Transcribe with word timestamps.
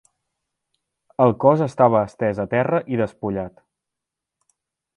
El 1.25 1.33
cos 1.43 1.61
estava 1.65 2.01
estès 2.09 2.41
a 2.45 2.47
terra 2.55 2.81
i 2.95 2.99
despullat. 3.03 3.63